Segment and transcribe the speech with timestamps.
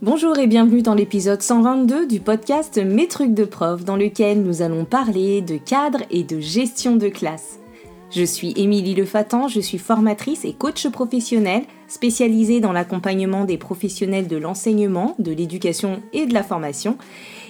[0.00, 4.62] Bonjour et bienvenue dans l'épisode 122 du podcast Mes trucs de prof dans lequel nous
[4.62, 7.58] allons parler de cadre et de gestion de classe.
[8.12, 14.28] Je suis Émilie Lefatan, je suis formatrice et coach professionnelle spécialisée dans l'accompagnement des professionnels
[14.28, 16.96] de l'enseignement, de l'éducation et de la formation.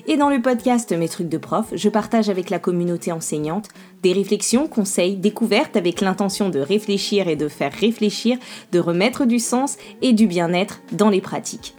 [0.06, 3.68] Et dans le podcast Mes trucs de prof, je partage avec la communauté enseignante
[4.02, 8.38] des réflexions, conseils, découvertes avec l'intention de réfléchir et de faire réfléchir,
[8.72, 11.74] de remettre du sens et du bien-être dans les pratiques.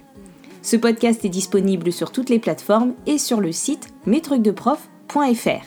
[0.69, 5.65] Ce podcast est disponible sur toutes les plateformes et sur le site mestrucsdeprof.fr.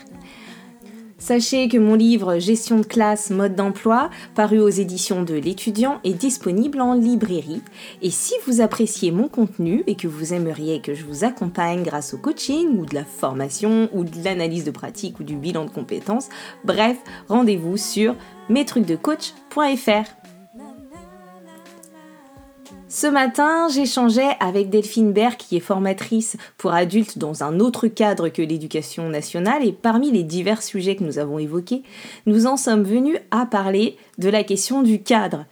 [1.19, 6.15] Sachez que mon livre Gestion de classe, mode d'emploi, paru aux éditions de l'étudiant, est
[6.15, 7.63] disponible en librairie.
[8.01, 12.15] Et si vous appréciez mon contenu et que vous aimeriez que je vous accompagne grâce
[12.15, 15.71] au coaching ou de la formation ou de l'analyse de pratique ou du bilan de
[15.71, 16.29] compétences,
[16.63, 16.97] bref,
[17.29, 18.15] rendez-vous sur
[18.51, 20.22] mestrucsdecoach.fr.
[22.95, 28.29] Ce matin, j'échangeais avec Delphine Bert, qui est formatrice pour adultes dans un autre cadre
[28.29, 31.85] que l'éducation nationale, et parmi les divers sujets que nous avons évoqués,
[32.27, 35.47] nous en sommes venus à parler de la question du cadre.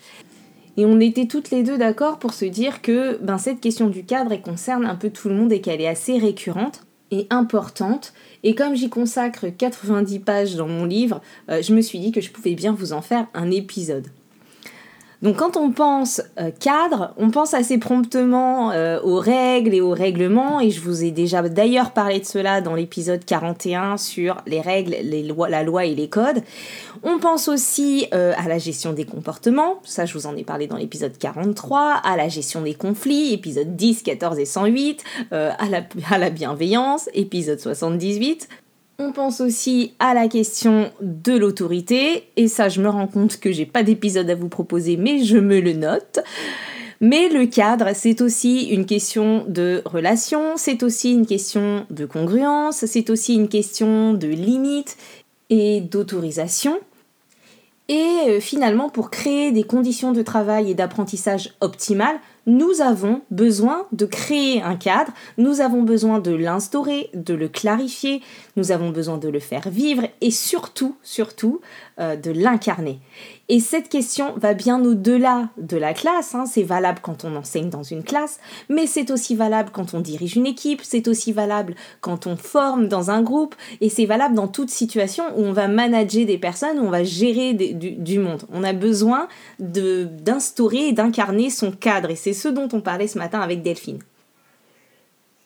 [0.77, 4.05] Et on était toutes les deux d'accord pour se dire que ben, cette question du
[4.05, 8.13] cadre concerne un peu tout le monde et qu'elle est assez récurrente et importante.
[8.43, 12.21] Et comme j'y consacre 90 pages dans mon livre, euh, je me suis dit que
[12.21, 14.09] je pouvais bien vous en faire un épisode.
[15.23, 19.93] Donc quand on pense euh, cadre, on pense assez promptement euh, aux règles et aux
[19.93, 24.63] règlements, et je vous ai déjà d'ailleurs parlé de cela dans l'épisode 41 sur les
[24.63, 26.43] règles, les lois, la loi et les codes.
[27.03, 30.67] On pense aussi euh, à la gestion des comportements, ça je vous en ai parlé
[30.67, 35.83] dans l'épisode 43, à la gestion des conflits, épisode 10, 14 et 108, à la,
[36.11, 38.49] à la bienveillance, épisode 78.
[39.03, 43.51] On pense aussi à la question de l'autorité, et ça je me rends compte que
[43.51, 46.19] j'ai pas d'épisode à vous proposer, mais je me le note.
[47.01, 52.85] Mais le cadre, c'est aussi une question de relation, c'est aussi une question de congruence,
[52.85, 54.99] c'est aussi une question de limite
[55.49, 56.79] et d'autorisation.
[57.89, 62.21] Et euh, finalement, pour créer des conditions de travail et d'apprentissage optimales,
[62.51, 68.23] nous avons besoin de créer un cadre, nous avons besoin de l'instaurer, de le clarifier,
[68.57, 71.61] nous avons besoin de le faire vivre et surtout, surtout,
[72.01, 72.99] euh, de l'incarner.
[73.53, 76.45] Et cette question va bien au-delà de la classe, hein.
[76.47, 78.39] c'est valable quand on enseigne dans une classe,
[78.69, 82.87] mais c'est aussi valable quand on dirige une équipe, c'est aussi valable quand on forme
[82.87, 86.79] dans un groupe, et c'est valable dans toute situation où on va manager des personnes,
[86.79, 88.45] où on va gérer du, du, monde.
[88.53, 89.27] On a besoin
[89.59, 93.99] d'instaurer et d'incarner son cadre, et c'est ce dont on parlait ce matin avec Delphine.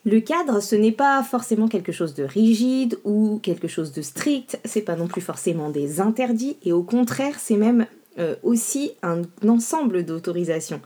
[0.06, 4.58] Le cadre, ce n'est pas forcément quelque chose de rigide ou quelque chose de strict,
[4.66, 7.86] c'est pas non plus forcément des interdits, et au contraire, c'est même
[8.18, 10.82] euh, aussi un ensemble d'autorisations.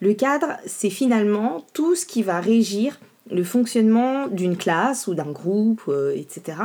[0.00, 5.32] Le cadre, c'est finalement tout ce qui va régir le fonctionnement d'une classe ou d'un
[5.32, 6.58] groupe, euh, etc.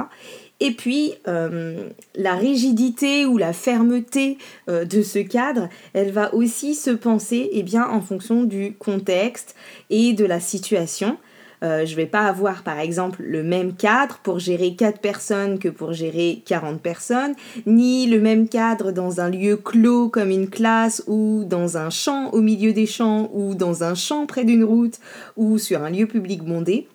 [0.59, 4.38] Et puis, euh, la rigidité ou la fermeté
[4.68, 9.56] de ce cadre, elle va aussi se penser eh bien, en fonction du contexte
[9.90, 11.18] et de la situation.
[11.63, 15.69] Euh, je vais pas avoir par exemple le même cadre pour gérer 4 personnes que
[15.69, 17.34] pour gérer 40 personnes,
[17.66, 22.29] ni le même cadre dans un lieu clos comme une classe ou dans un champ
[22.31, 25.00] au milieu des champs ou dans un champ près d'une route
[25.38, 26.88] ou sur un lieu public bondé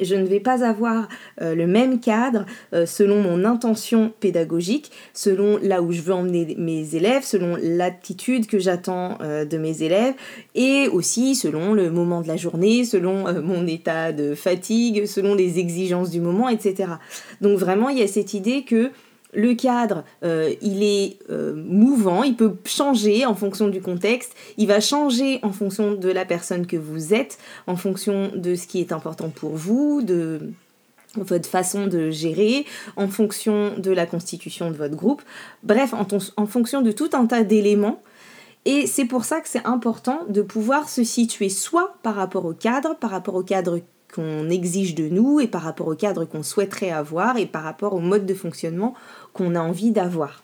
[0.00, 1.08] je ne vais pas avoir
[1.40, 6.54] euh, le même cadre euh, selon mon intention pédagogique, selon là où je veux emmener
[6.58, 10.14] mes élèves, selon l'attitude que j'attends euh, de mes élèves,
[10.54, 15.58] et aussi selon le moment de la journée, selon mon état de fatigue, selon les
[15.58, 16.92] exigences du moment, etc.
[17.40, 18.90] Donc vraiment, il y a cette idée que
[19.34, 24.66] le cadre, euh, il est euh, mouvant, il peut changer en fonction du contexte, il
[24.66, 28.80] va changer en fonction de la personne que vous êtes, en fonction de ce qui
[28.80, 30.40] est important pour vous, de
[31.16, 35.22] votre façon de gérer, en fonction de la constitution de votre groupe,
[35.62, 36.06] bref, en,
[36.36, 38.02] en fonction de tout un tas d'éléments.
[38.66, 42.54] Et c'est pour ça que c'est important de pouvoir se situer soit par rapport au
[42.54, 43.80] cadre, par rapport au cadre
[44.14, 47.94] qu'on exige de nous et par rapport au cadre qu'on souhaiterait avoir et par rapport
[47.94, 48.94] au mode de fonctionnement
[49.32, 50.42] qu'on a envie d'avoir.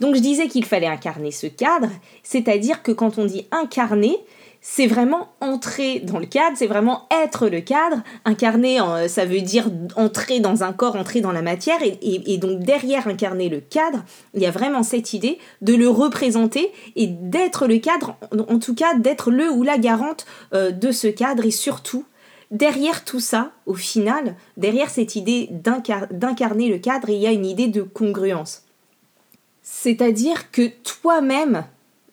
[0.00, 1.88] Donc je disais qu'il fallait incarner ce cadre,
[2.24, 4.18] c'est-à-dire que quand on dit incarner,
[4.60, 8.02] c'est vraiment entrer dans le cadre, c'est vraiment être le cadre.
[8.24, 13.08] Incarner, ça veut dire entrer dans un corps, entrer dans la matière, et, donc derrière
[13.08, 14.04] incarner le cadre,
[14.34, 18.74] il y a vraiment cette idée de le représenter et d'être le cadre, en tout
[18.74, 22.04] cas d'être le ou la garante euh, de ce cadre, et surtout
[22.52, 27.46] derrière tout ça, au final, derrière cette idée d'incarner le cadre, il y a une
[27.46, 28.62] idée de congruence.
[29.62, 31.64] C'est-à-dire que toi-même,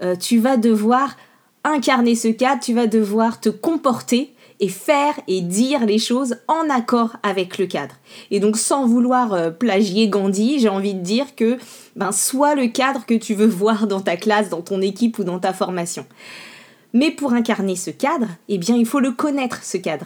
[0.01, 1.15] euh, tu vas devoir
[1.63, 6.69] incarner ce cadre, tu vas devoir te comporter et faire et dire les choses en
[6.69, 7.95] accord avec le cadre.
[8.31, 11.57] Et donc sans vouloir euh, plagier Gandhi, j'ai envie de dire que
[11.95, 15.23] ben, soit le cadre que tu veux voir dans ta classe, dans ton équipe ou
[15.23, 16.05] dans ta formation.
[16.93, 20.05] Mais pour incarner ce cadre, eh bien il faut le connaître, ce cadre.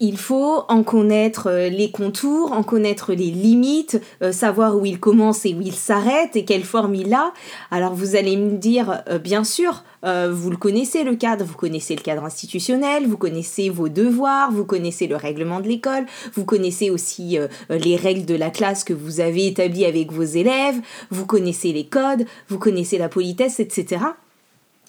[0.00, 4.98] Il faut en connaître euh, les contours, en connaître les limites, euh, savoir où il
[4.98, 7.32] commence et où il s'arrête et quelle forme il a.
[7.70, 11.96] Alors vous allez me dire, euh, bien sûr, vous le connaissez le cadre, vous connaissez
[11.96, 16.04] le cadre institutionnel, vous connaissez vos devoirs, vous connaissez le règlement de l'école,
[16.34, 17.38] vous connaissez aussi
[17.70, 20.78] les règles de la classe que vous avez établies avec vos élèves,
[21.10, 23.96] vous connaissez les codes, vous connaissez la politesse, etc.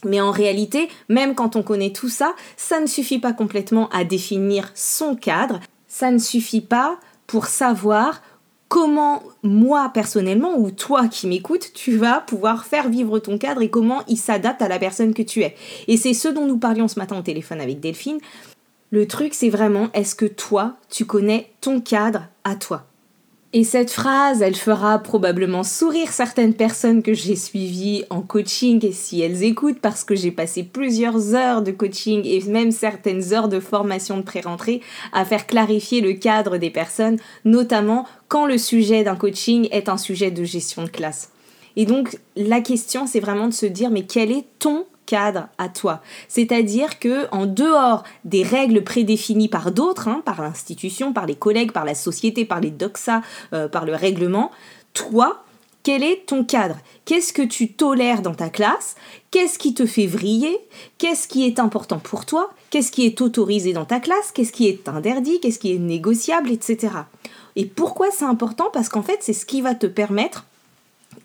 [0.03, 4.03] Mais en réalité, même quand on connaît tout ça, ça ne suffit pas complètement à
[4.03, 8.21] définir son cadre, ça ne suffit pas pour savoir
[8.67, 13.69] comment moi personnellement ou toi qui m'écoutes, tu vas pouvoir faire vivre ton cadre et
[13.69, 15.55] comment il s'adapte à la personne que tu es.
[15.87, 18.19] Et c'est ce dont nous parlions ce matin au téléphone avec Delphine.
[18.91, 22.85] Le truc, c'est vraiment, est-ce que toi, tu connais ton cadre à toi?
[23.53, 28.91] Et cette phrase, elle fera probablement sourire certaines personnes que j'ai suivies en coaching et
[28.91, 33.47] si elles écoutent parce que j'ai passé plusieurs heures de coaching et même certaines heures
[33.47, 34.81] de formation de pré-rentrée
[35.13, 39.97] à faire clarifier le cadre des personnes, notamment quand le sujet d'un coaching est un
[39.97, 41.29] sujet de gestion de classe.
[41.77, 45.69] Et donc la question c'est vraiment de se dire mais quel est ton cadre à
[45.69, 46.01] toi.
[46.27, 51.71] C'est-à-dire que en dehors des règles prédéfinies par d'autres, hein, par l'institution, par les collègues,
[51.71, 53.21] par la société, par les doxa,
[53.53, 54.51] euh, par le règlement,
[54.93, 55.43] toi,
[55.83, 56.77] quel est ton cadre?
[57.05, 58.95] Qu'est-ce que tu tolères dans ta classe?
[59.29, 60.57] Qu'est-ce qui te fait vriller?
[60.97, 62.49] Qu'est-ce qui est important pour toi?
[62.71, 64.31] Qu'est-ce qui est autorisé dans ta classe?
[64.33, 65.39] Qu'est-ce qui est interdit?
[65.39, 66.49] Qu'est-ce qui est négociable?
[66.49, 66.91] Etc.
[67.55, 68.69] Et pourquoi c'est important?
[68.73, 70.45] Parce qu'en fait, c'est ce qui va te permettre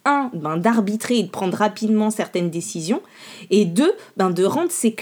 [0.05, 3.02] un, ben, d'arbitrer et de prendre rapidement certaines décisions,
[3.50, 4.94] et deux, ben, de rendre ces,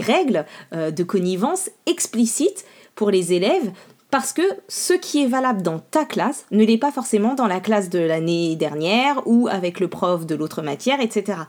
[0.00, 2.64] règles euh, de connivence explicites
[2.94, 3.70] pour les élèves
[4.16, 7.60] parce que ce qui est valable dans ta classe ne l'est pas forcément dans la
[7.60, 11.40] classe de l'année dernière ou avec le prof de l'autre matière, etc.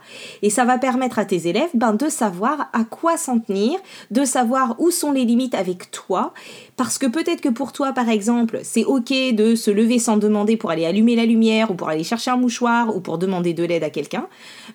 [0.42, 3.80] Et ça va permettre à tes élèves ben, de savoir à quoi s'en tenir,
[4.10, 6.34] de savoir où sont les limites avec toi,
[6.76, 10.58] parce que peut-être que pour toi, par exemple, c'est ok de se lever sans demander
[10.58, 13.64] pour aller allumer la lumière ou pour aller chercher un mouchoir ou pour demander de
[13.64, 14.26] l'aide à quelqu'un,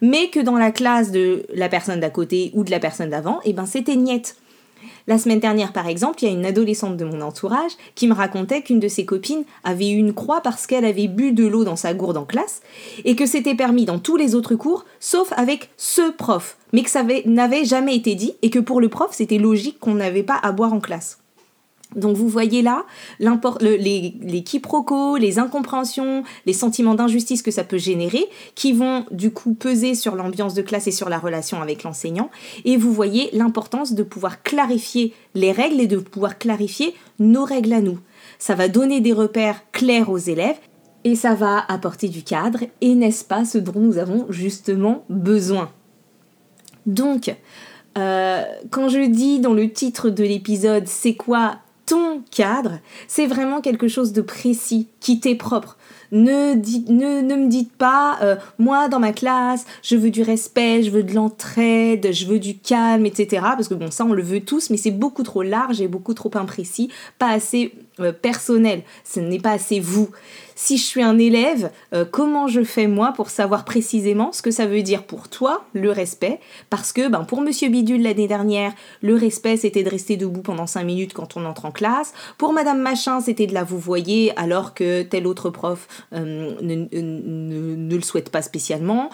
[0.01, 3.37] mais que dans la classe de la personne d'à côté ou de la personne d'avant,
[3.41, 4.35] et eh ben c'était niette.
[5.05, 8.13] La semaine dernière, par exemple, il y a une adolescente de mon entourage qui me
[8.13, 11.65] racontait qu'une de ses copines avait eu une croix parce qu'elle avait bu de l'eau
[11.65, 12.61] dans sa gourde en classe
[13.03, 16.89] et que c'était permis dans tous les autres cours, sauf avec ce prof, mais que
[16.89, 20.39] ça n'avait jamais été dit et que pour le prof, c'était logique qu'on n'avait pas
[20.41, 21.22] à boire en classe.
[21.95, 22.85] Donc vous voyez là
[23.19, 28.25] les, les quiproquos, les incompréhensions, les sentiments d'injustice que ça peut générer,
[28.55, 32.29] qui vont du coup peser sur l'ambiance de classe et sur la relation avec l'enseignant.
[32.65, 37.73] Et vous voyez l'importance de pouvoir clarifier les règles et de pouvoir clarifier nos règles
[37.73, 37.99] à nous.
[38.39, 40.57] Ça va donner des repères clairs aux élèves
[41.03, 45.71] et ça va apporter du cadre et n'est-ce pas ce dont nous avons justement besoin?
[46.85, 47.33] Donc,
[47.97, 53.61] euh, quand je dis dans le titre de l'épisode c'est quoi ton cadre, c'est vraiment
[53.61, 55.77] quelque chose de précis, qui t'est propre.
[56.11, 60.91] Ne, ne, me dites pas, euh, moi dans ma classe, je veux du respect, je
[60.91, 63.41] veux de l'entraide, je veux du calme, etc.
[63.41, 66.13] Parce que bon, ça on le veut tous, mais c'est beaucoup trop large et beaucoup
[66.13, 67.73] trop imprécis, pas assez
[68.21, 70.09] personnel, ce n'est pas assez vous.
[70.55, 74.51] Si je suis un élève, euh, comment je fais moi pour savoir précisément ce que
[74.51, 76.39] ça veut dire pour toi, le respect?
[76.69, 80.67] Parce que ben, pour Monsieur Bidule l'année dernière, le respect c'était de rester debout pendant
[80.67, 82.13] 5 minutes quand on entre en classe.
[82.37, 86.85] Pour Madame Machin, c'était de la vous voyez alors que tel autre prof euh, ne,
[86.91, 89.09] ne, le souhaite pas spécialement.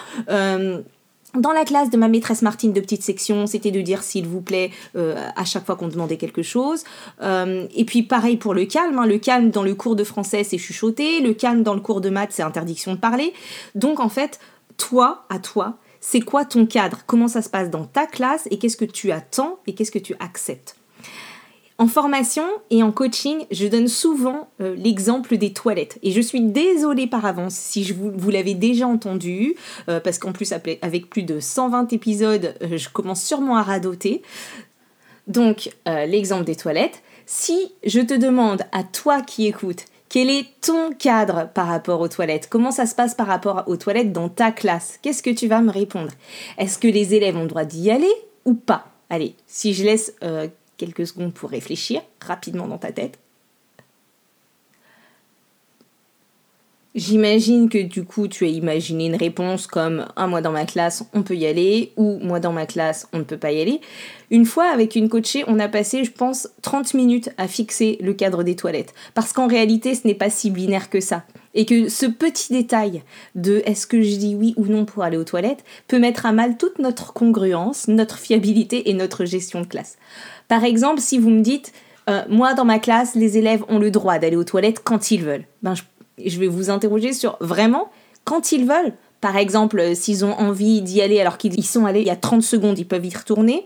[1.36, 4.41] Dans la classe de ma maîtresse Martine de petite section, c'était de dire s'il vous
[4.41, 6.83] plaît euh, à chaque fois qu'on demandait quelque chose.
[7.21, 8.98] Euh, et puis pareil pour le calme.
[8.98, 9.05] Hein.
[9.05, 11.21] Le calme dans le cours de français, c'est chuchoter.
[11.21, 13.33] Le calme dans le cours de maths, c'est interdiction de parler.
[13.75, 14.39] Donc en fait,
[14.77, 17.01] toi, à toi, c'est quoi ton cadre?
[17.05, 18.48] Comment ça se passe dans ta classe?
[18.50, 19.59] Et qu'est-ce que tu attends?
[19.67, 20.77] Et qu'est-ce que tu acceptes?
[21.79, 25.98] En formation et en coaching, je donne souvent euh, l'exemple des toilettes.
[26.03, 29.55] Et je suis désolée par avance si je vous, vous l'avez déjà entendu,
[29.88, 34.21] euh, parce qu'en plus, avec plus de 120 épisodes, euh, je commence sûrement à radoter.
[35.27, 37.03] Donc, l'exemple des toilettes.
[37.27, 42.07] Si je te demande à toi qui écoutes, quel est ton cadre par rapport aux
[42.07, 42.48] toilettes?
[42.50, 44.98] Comment ça se passe par rapport aux toilettes dans ta classe?
[45.03, 46.12] Qu'est-ce que tu vas me répondre?
[46.57, 48.12] Est-ce que les élèves ont le droit d'y aller
[48.45, 48.88] ou pas?
[49.12, 50.15] Allez, si je laisse
[50.79, 53.19] quelques secondes pour réfléchir rapidement dans ta tête.
[56.95, 61.05] J'imagine que du coup tu as imaginé une réponse comme un mois dans ma classe
[61.13, 63.79] on peut y aller ou moi dans ma classe on ne peut pas y aller.
[64.31, 68.13] Une fois avec une coachée on a passé je pense 30 minutes à fixer le
[68.13, 71.89] cadre des toilettes parce qu'en réalité ce n'est pas si binaire que ça et que
[71.89, 73.03] ce petit détail
[73.35, 76.31] de est-ce que je dis oui ou non pour aller aux toilettes peut mettre à
[76.31, 79.97] mal toute notre congruence, notre fiabilité et notre gestion de classe.
[80.47, 81.73] Par exemple si vous me dites
[82.09, 85.23] euh, moi dans ma classe les élèves ont le droit d'aller aux toilettes quand ils
[85.23, 85.45] veulent.
[85.63, 85.73] Ben,
[86.23, 87.89] je vais vous interroger sur vraiment
[88.23, 88.93] quand ils veulent.
[89.21, 92.11] Par exemple, euh, s'ils ont envie d'y aller alors qu'ils y sont allés il y
[92.11, 93.65] a 30 secondes, ils peuvent y retourner.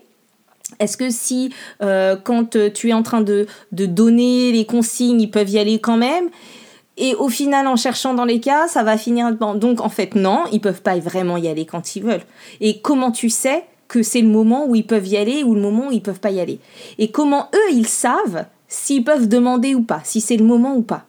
[0.80, 5.50] Est-ce que si, euh, quand tu es en train de donner les consignes, ils peuvent
[5.50, 6.30] y aller quand même?
[6.98, 9.34] Et au final, en cherchant dans les cas, ça va finir.
[9.34, 12.26] Donc, en fait, non, ils peuvent pas vraiment y aller quand ils veulent.
[12.62, 15.62] Et comment tu sais que c'est le moment où ils peuvent y aller ou le
[15.62, 16.60] moment où ils peuvent pas y aller?
[17.00, 20.82] Et comment eux, ils savent s'ils peuvent demander ou pas, si c'est le moment ou
[20.82, 21.06] pas?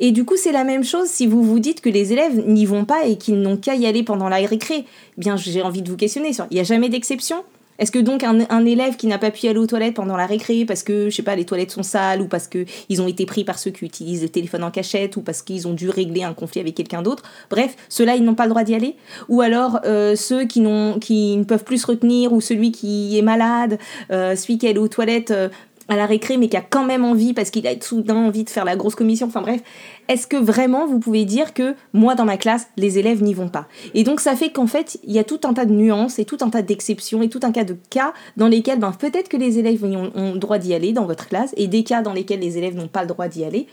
[0.00, 2.66] Et du coup, c'est la même chose si vous vous dites que les élèves n'y
[2.66, 4.84] vont pas et qu'ils n'ont qu'à y aller pendant la récré.
[5.16, 7.44] Bien, j'ai envie de vous questionner il n'y a jamais d'exception?
[7.78, 10.64] Est-ce que donc un, élève qui n'a pas pu aller aux toilettes pendant la récré
[10.64, 13.44] parce que, je sais pas, les toilettes sont sales ou parce qu'ils ont été pris
[13.44, 16.34] par ceux qui utilisent le téléphone en cachette ou parce qu'ils ont dû régler un
[16.34, 18.96] conflit avec quelqu'un d'autre, bref, ceux-là, ils n'ont pas le droit d'y aller?
[19.28, 20.64] Ou alors euh, ceux qui,
[21.00, 23.78] qui ne peuvent plus se retenir ou celui qui est malade,
[24.10, 25.48] euh, celui qui est allé aux toilettes euh,
[25.88, 28.50] à la récré mais qui a quand même envie parce qu'il a soudain envie de
[28.50, 29.60] faire la grosse commission, enfin bref,
[30.08, 33.48] est-ce que vraiment vous pouvez dire que moi dans ma classe, les élèves n'y vont
[33.48, 33.66] pas?
[33.94, 36.24] Et donc ça fait qu'en fait, il y a tout un tas de nuances et
[36.24, 39.36] tout un tas d'exceptions et tout un tas de cas dans lesquels ben, peut-être que
[39.36, 42.12] les élèves ont, ont le droit d'y aller dans votre classe et des cas dans
[42.12, 43.66] lesquels les élèves n'ont pas le droit d'y aller.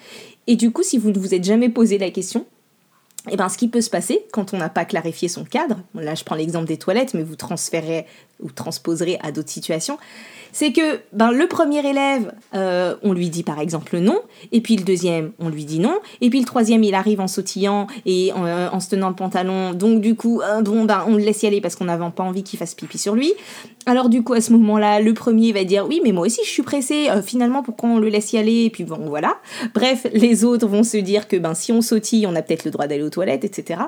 [0.47, 2.45] Et du coup, si vous ne vous êtes jamais posé la question,
[3.29, 6.15] eh ben, ce qui peut se passer quand on n'a pas clarifié son cadre, là
[6.15, 8.05] je prends l'exemple des toilettes, mais vous transférez
[8.41, 9.97] ou transposerez à d'autres situations,
[10.51, 14.77] c'est que ben, le premier élève, euh, on lui dit par exemple non, et puis
[14.77, 18.31] le deuxième, on lui dit non, et puis le troisième, il arrive en sautillant et
[18.33, 21.43] en, euh, se tenant le pantalon, donc du coup, euh, bon, ben, on le laisse
[21.43, 23.33] y aller parce qu'on n'avait pas envie qu'il fasse pipi sur lui.
[23.85, 26.49] Alors du coup, à ce moment-là, le premier va dire oui, mais moi aussi je
[26.49, 28.63] suis pressé, finalement, pourquoi on le laisse y aller?
[28.63, 29.35] Et puis bon, voilà.
[29.73, 32.71] Bref, les autres vont se dire que ben, si on sautille, on a peut-être le
[32.71, 33.81] droit d'aller aux toilettes, etc.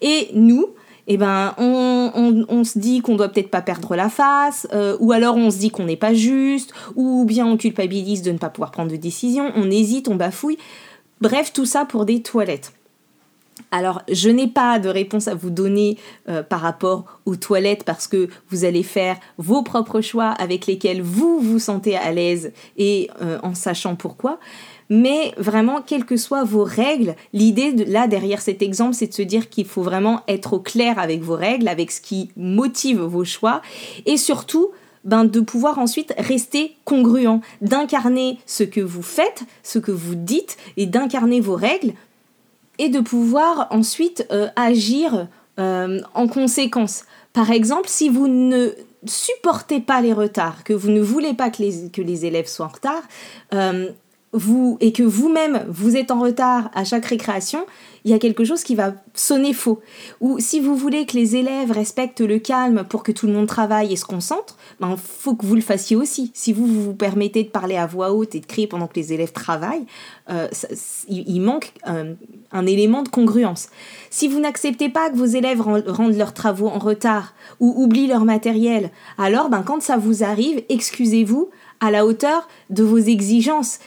[0.00, 0.68] Et nous,
[1.08, 5.36] eh ben, on, se dit qu'on doit peut-être pas perdre la face, euh, ou alors
[5.36, 8.72] on se dit qu'on n'est pas juste, ou bien on culpabilise de ne pas pouvoir
[8.72, 10.58] prendre de décision, on hésite, on bafouille.
[11.20, 12.72] Bref, tout ça pour des toilettes.
[13.70, 15.98] Alors, je n'ai pas de réponse à vous donner
[16.28, 21.02] euh, par rapport aux toilettes parce que vous allez faire vos propres choix avec lesquels
[21.02, 24.38] vous vous sentez à l'aise et euh, en sachant pourquoi.
[24.88, 29.22] Mais vraiment, quelles que soient vos règles, l'idée là derrière cet exemple, c'est de se
[29.22, 33.24] dire qu'il faut vraiment être au clair avec vos règles, avec ce qui motive vos
[33.24, 33.62] choix,
[34.04, 34.70] et surtout,
[35.04, 40.56] ben, de pouvoir ensuite rester congruent, d'incarner ce que vous faites, ce que vous dites,
[40.76, 41.92] et d'incarner vos règles,
[42.78, 45.28] et de pouvoir ensuite euh, agir
[45.58, 47.04] euh, en conséquence.
[47.32, 48.70] Par exemple, si vous ne
[49.04, 53.02] supportez pas les retards, que vous ne voulez pas que les, élèves soient en retard,
[53.54, 53.90] euh,
[54.32, 57.64] vous et que vous-même vous êtes en retard à chaque récréation,
[58.04, 59.80] il y a quelque chose qui va sonner faux.
[60.20, 63.48] Ou si vous voulez que les élèves respectent le calme pour que tout le monde
[63.48, 66.30] travaille et se concentre, ben faut que vous le fassiez aussi.
[66.32, 69.12] Si vous vous, permettez de parler à voix haute et de crier pendant que les
[69.12, 69.86] élèves travaillent,
[70.30, 70.46] euh,
[71.08, 72.14] il, manque euh,
[72.52, 73.70] un élément de congruence.
[74.10, 78.24] Si vous n'acceptez pas que vos élèves rendent leurs travaux en retard ou oublient leur
[78.24, 83.80] matériel, alors ben quand ça vous arrive, excusez-vous à la hauteur de vos exigences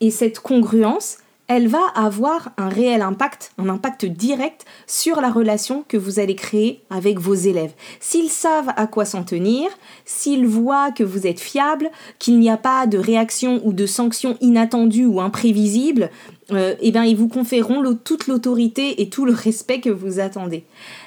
[0.00, 5.82] et cette congruence, elle va avoir un réel impact, un impact direct sur la relation
[5.88, 7.72] que vous allez créer avec vos élèves.
[8.00, 9.70] S'ils savent à quoi s'en tenir,
[10.04, 14.36] s'ils voient que vous êtes fiable, qu'il n'y a pas de réaction ou de sanction
[14.42, 16.10] inattendue ou imprévisible,
[16.52, 20.64] euh, eh bien, ils vous conféreront toute l'autorité et tout le respect que vous attendez.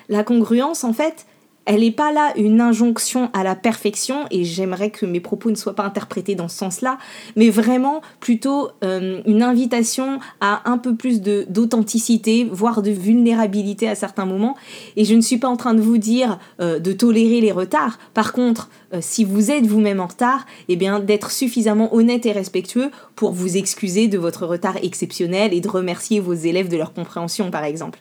[0.09, 1.27] La congruence, en fait,
[1.65, 5.55] elle n'est pas là une injonction à la perfection, et j'aimerais que mes propos ne
[5.55, 6.97] soient pas interprétés dans ce sens-là,
[7.35, 13.95] mais vraiment plutôt euh, une invitation à un peu plus d'authenticité, voire de vulnérabilité à
[13.95, 14.55] certains moments.
[14.95, 17.99] Et je ne suis pas en train de vous dire euh, de tolérer les retards.
[18.13, 22.31] Par contre, euh, si vous êtes vous-même en retard, eh bien d'être suffisamment honnête et
[22.31, 26.93] respectueux pour vous excuser de votre retard exceptionnel et de remercier vos élèves de leur
[26.93, 27.99] compréhension, par exemple.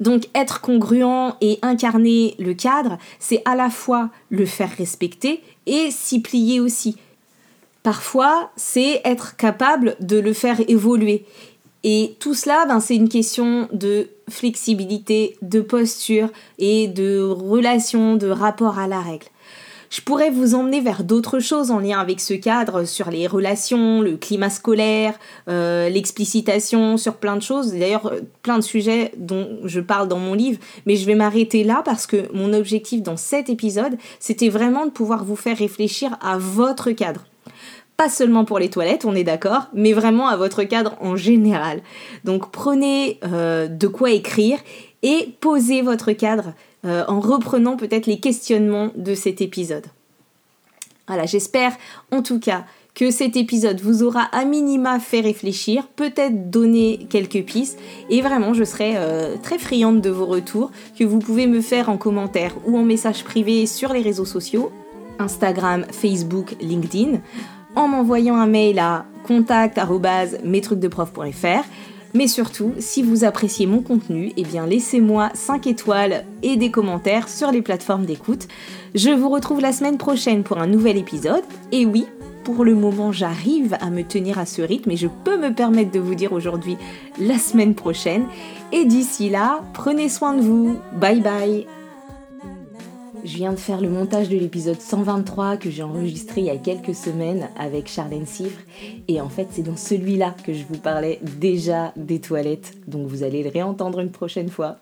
[0.00, 5.90] Donc être congruent et incarner le cadre, c'est à la fois le faire respecter et
[5.90, 6.96] s'y plier aussi.
[7.82, 11.24] Parfois, c'est être capable de le faire évoluer.
[11.84, 16.28] Et tout cela, ben, c'est une question de flexibilité, de posture
[16.58, 19.26] et de relation, de rapport à la règle.
[19.90, 24.02] Je pourrais vous emmener vers d'autres choses en lien avec ce cadre, sur les relations,
[24.02, 25.14] le climat scolaire,
[25.48, 27.72] euh, l'explicitation, sur plein de choses.
[27.72, 31.64] D'ailleurs, euh, plein de sujets dont je parle dans mon livre, mais je vais m'arrêter
[31.64, 36.18] là parce que mon objectif dans cet épisode, c'était vraiment de pouvoir vous faire réfléchir
[36.20, 37.24] à votre cadre
[37.98, 41.82] pas seulement pour les toilettes, on est d'accord, mais vraiment à votre cadre en général.
[42.22, 44.60] Donc prenez euh, de quoi écrire
[45.02, 46.54] et posez votre cadre
[46.84, 49.86] euh, en reprenant peut-être les questionnements de cet épisode.
[51.06, 51.76] Voilà, j'espère
[52.12, 57.44] en tout cas que cet épisode vous aura à minima fait réfléchir, peut-être donné quelques
[57.44, 57.78] pistes,
[58.10, 61.88] et vraiment je serai euh, très friande de vos retours que vous pouvez me faire
[61.88, 64.72] en commentaire ou en message privé sur les réseaux sociaux,
[65.18, 67.20] Instagram, Facebook, LinkedIn
[67.76, 71.64] en m'envoyant un mail à contact@mestrucsdeprof.fr.
[72.14, 77.28] Mais surtout, si vous appréciez mon contenu, eh bien laissez-moi 5 étoiles et des commentaires
[77.28, 78.48] sur les plateformes d'écoute.
[78.94, 81.44] Je vous retrouve la semaine prochaine pour un nouvel épisode.
[81.72, 82.06] Et oui,
[82.44, 85.90] pour le moment, j'arrive à me tenir à ce rythme et je peux me permettre
[85.90, 86.78] de vous dire aujourd'hui
[87.20, 88.24] la semaine prochaine.
[88.72, 90.78] Et d'ici là, prenez soin de vous.
[90.98, 91.77] Bye bye
[93.24, 96.56] je viens de faire le montage de l'épisode 123 que j'ai enregistré il y a
[96.56, 98.60] quelques semaines avec Charlène Cifre.
[99.08, 102.74] Et en fait, c'est dans celui-là que je vous parlais déjà des toilettes.
[102.86, 104.78] Donc vous allez le réentendre une prochaine fois.